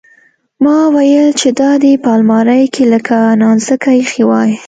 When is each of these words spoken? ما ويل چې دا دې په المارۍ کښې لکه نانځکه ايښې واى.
ما 0.63 0.79
ويل 0.95 1.29
چې 1.39 1.49
دا 1.59 1.71
دې 1.83 1.93
په 2.03 2.09
المارۍ 2.17 2.63
کښې 2.73 2.85
لکه 2.93 3.17
نانځکه 3.41 3.89
ايښې 3.97 4.23
واى. 4.29 4.51